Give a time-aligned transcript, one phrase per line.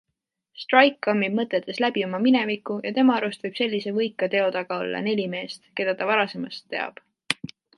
[0.59, 5.03] Strike kammib mõtetes läbi oma mineviku ja tema arust võib sellise võika teo taga olla
[5.11, 6.99] neli meest, keda ta varasemast teab.